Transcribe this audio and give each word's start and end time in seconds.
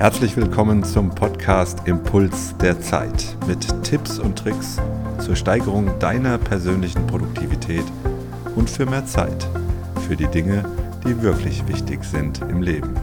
Herzlich 0.00 0.34
willkommen 0.34 0.82
zum 0.82 1.14
Podcast 1.14 1.86
Impuls 1.86 2.56
der 2.56 2.80
Zeit 2.80 3.36
mit 3.46 3.84
Tipps 3.84 4.18
und 4.18 4.38
Tricks 4.38 4.78
zur 5.22 5.36
Steigerung 5.36 5.98
deiner 5.98 6.38
persönlichen 6.38 7.06
Produktivität 7.06 7.84
und 8.56 8.70
für 8.70 8.86
mehr 8.86 9.04
Zeit 9.04 9.46
für 10.08 10.16
die 10.16 10.28
Dinge, 10.28 10.64
die 11.04 11.20
wirklich 11.20 11.68
wichtig 11.68 12.02
sind 12.04 12.40
im 12.40 12.62
Leben. 12.62 12.94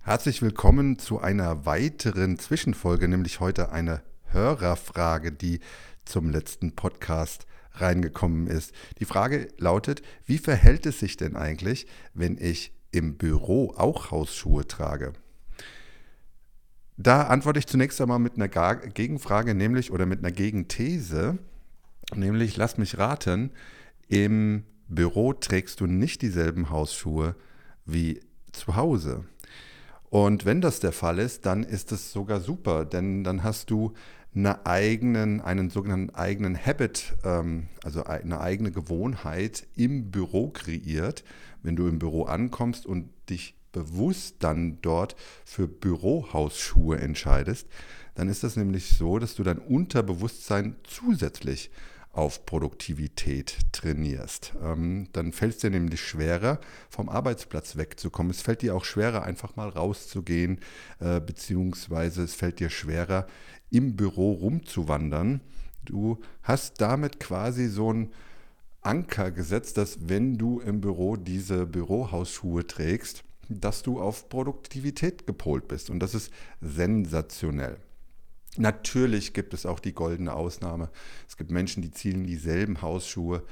Herzlich 0.00 0.42
willkommen 0.42 0.98
zu 0.98 1.20
einer 1.20 1.64
weiteren 1.66 2.36
Zwischenfolge, 2.40 3.06
nämlich 3.06 3.38
heute 3.38 3.70
eine 3.70 4.02
Hörerfrage, 4.32 5.30
die 5.30 5.60
zum 6.04 6.30
letzten 6.30 6.74
Podcast 6.74 7.46
reingekommen 7.74 8.48
ist. 8.48 8.72
Die 8.98 9.04
Frage 9.04 9.46
lautet, 9.56 10.02
wie 10.26 10.38
verhält 10.38 10.84
es 10.86 10.98
sich 10.98 11.16
denn 11.16 11.36
eigentlich, 11.36 11.86
wenn 12.12 12.38
ich 12.38 12.72
im 12.94 13.16
Büro 13.16 13.74
auch 13.76 14.10
Hausschuhe 14.10 14.66
trage? 14.66 15.12
Da 16.96 17.24
antworte 17.24 17.58
ich 17.58 17.66
zunächst 17.66 18.00
einmal 18.00 18.20
mit 18.20 18.36
einer 18.36 18.48
Gegenfrage, 18.48 19.54
nämlich 19.54 19.90
oder 19.90 20.06
mit 20.06 20.20
einer 20.20 20.30
Gegenthese, 20.30 21.38
nämlich 22.14 22.56
lass 22.56 22.78
mich 22.78 22.98
raten, 22.98 23.50
im 24.08 24.64
Büro 24.88 25.32
trägst 25.32 25.80
du 25.80 25.86
nicht 25.86 26.22
dieselben 26.22 26.70
Hausschuhe 26.70 27.34
wie 27.84 28.20
zu 28.52 28.76
Hause. 28.76 29.24
Und 30.14 30.44
wenn 30.44 30.60
das 30.60 30.78
der 30.78 30.92
Fall 30.92 31.18
ist, 31.18 31.44
dann 31.44 31.64
ist 31.64 31.90
es 31.90 32.12
sogar 32.12 32.38
super, 32.38 32.84
denn 32.84 33.24
dann 33.24 33.42
hast 33.42 33.68
du 33.70 33.94
eine 34.32 34.64
eigenen, 34.64 35.40
einen 35.40 35.70
sogenannten 35.70 36.14
eigenen 36.14 36.56
Habit, 36.56 37.14
ähm, 37.24 37.66
also 37.82 38.04
eine 38.04 38.40
eigene 38.40 38.70
Gewohnheit 38.70 39.66
im 39.74 40.12
Büro 40.12 40.50
kreiert, 40.50 41.24
wenn 41.64 41.74
du 41.74 41.88
im 41.88 41.98
Büro 41.98 42.26
ankommst 42.26 42.86
und 42.86 43.10
dich 43.28 43.56
bewusst 43.72 44.36
dann 44.38 44.78
dort 44.82 45.16
für 45.44 45.66
Bürohausschuhe 45.66 47.00
entscheidest, 47.00 47.66
dann 48.14 48.28
ist 48.28 48.44
das 48.44 48.54
nämlich 48.54 48.90
so, 48.90 49.18
dass 49.18 49.34
du 49.34 49.42
dein 49.42 49.58
Unterbewusstsein 49.58 50.76
zusätzlich 50.84 51.72
auf 52.14 52.46
Produktivität 52.46 53.58
trainierst. 53.72 54.54
Ähm, 54.62 55.08
dann 55.12 55.32
fällt 55.32 55.54
es 55.54 55.60
dir 55.60 55.70
nämlich 55.70 56.00
schwerer, 56.00 56.60
vom 56.88 57.08
Arbeitsplatz 57.08 57.76
wegzukommen. 57.76 58.30
Es 58.30 58.40
fällt 58.40 58.62
dir 58.62 58.74
auch 58.74 58.84
schwerer, 58.84 59.24
einfach 59.24 59.56
mal 59.56 59.68
rauszugehen, 59.68 60.60
äh, 61.00 61.20
beziehungsweise 61.20 62.22
es 62.22 62.34
fällt 62.34 62.60
dir 62.60 62.70
schwerer, 62.70 63.26
im 63.70 63.96
Büro 63.96 64.32
rumzuwandern. 64.32 65.40
Du 65.84 66.20
hast 66.42 66.80
damit 66.80 67.20
quasi 67.20 67.68
so 67.68 67.92
ein 67.92 68.10
Anker 68.80 69.30
gesetzt, 69.30 69.76
dass 69.76 70.08
wenn 70.08 70.38
du 70.38 70.60
im 70.60 70.80
Büro 70.80 71.16
diese 71.16 71.66
Bürohausschuhe 71.66 72.66
trägst, 72.66 73.24
dass 73.48 73.82
du 73.82 74.00
auf 74.00 74.28
Produktivität 74.28 75.26
gepolt 75.26 75.68
bist. 75.68 75.90
Und 75.90 76.00
das 76.00 76.14
ist 76.14 76.32
sensationell. 76.60 77.78
Natürlich 78.56 79.32
gibt 79.32 79.52
es 79.52 79.66
auch 79.66 79.80
die 79.80 79.94
goldene 79.94 80.32
Ausnahme. 80.32 80.90
Es 81.28 81.36
gibt 81.36 81.50
Menschen, 81.50 81.82
die 81.82 81.90
ziehen 81.90 82.24
dieselben 82.24 82.82
Hausschuhe 82.82 83.42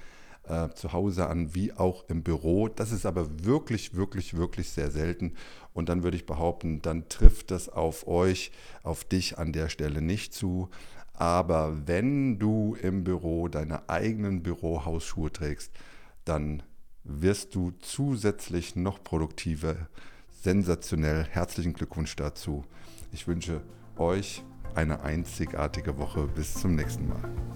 äh, 0.45 0.69
zu 0.71 0.93
Hause 0.93 1.29
an 1.29 1.55
wie 1.55 1.73
auch 1.73 2.05
im 2.09 2.23
Büro. 2.23 2.69
Das 2.69 2.93
ist 2.93 3.07
aber 3.07 3.45
wirklich, 3.45 3.95
wirklich, 3.95 4.37
wirklich 4.37 4.71
sehr 4.71 4.91
selten. 4.91 5.35
Und 5.73 5.89
dann 5.89 6.03
würde 6.03 6.17
ich 6.17 6.27
behaupten, 6.27 6.83
dann 6.83 7.09
trifft 7.09 7.51
das 7.51 7.69
auf 7.69 8.07
euch, 8.07 8.53
auf 8.83 9.05
dich 9.05 9.39
an 9.39 9.53
der 9.53 9.69
Stelle 9.69 10.03
nicht 10.03 10.35
zu. 10.35 10.69
Aber 11.15 11.87
wenn 11.87 12.39
du 12.39 12.77
im 12.81 13.05
Büro 13.05 13.49
deine 13.49 13.89
eigenen 13.89 14.43
Bürohausschuhe 14.43 15.33
trägst, 15.33 15.73
dann 16.25 16.63
wirst 17.05 17.55
du 17.55 17.73
zusätzlich 17.81 18.77
noch 18.77 19.03
produktiver. 19.03 19.89
Sensationell. 20.31 21.25
Herzlichen 21.31 21.73
Glückwunsch 21.73 22.17
dazu. 22.17 22.65
Ich 23.13 23.27
wünsche 23.29 23.63
euch 23.97 24.43
eine 24.75 25.03
einzigartige 25.03 25.99
Woche. 25.99 26.27
Bis 26.27 26.55
zum 26.55 26.75
nächsten 26.75 27.09
Mal. 27.09 27.52